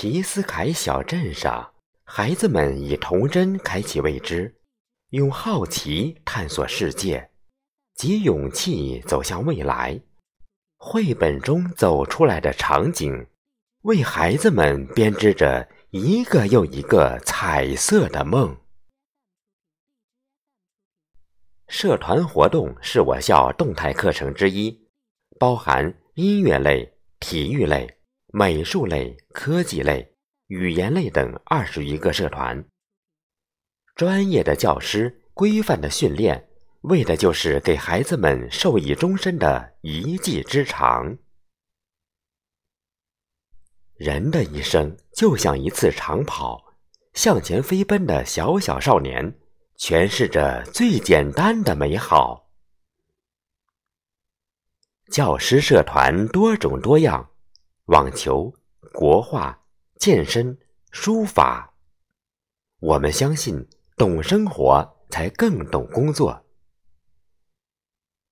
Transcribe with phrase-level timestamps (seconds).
[0.00, 1.72] 皮斯凯小镇上，
[2.04, 4.54] 孩子们以童真开启未知，
[5.10, 7.28] 用好奇探索世界，
[7.96, 10.00] 及勇气走向未来。
[10.76, 13.26] 绘本中走出来的场景，
[13.82, 18.56] 为孩子们编织着一个又一个彩色的梦。
[21.66, 24.86] 社团活动是我校动态课程之一，
[25.40, 27.97] 包含音乐类、体育类。
[28.30, 30.14] 美术类、科技类、
[30.48, 32.62] 语言类等二十余个社团，
[33.94, 36.46] 专业的教师、规范的训练，
[36.82, 41.16] 为的就是给孩子们受益终身的一技之长。
[43.94, 46.74] 人的一生就像一次长跑，
[47.14, 49.38] 向前飞奔的小小少年，
[49.78, 52.50] 诠释着最简单的美好。
[55.10, 57.30] 教师社团多种多样。
[57.88, 58.52] 网球、
[58.92, 59.58] 国画、
[59.98, 60.58] 健身、
[60.90, 61.72] 书法，
[62.80, 66.44] 我们相信，懂生活才更懂工作。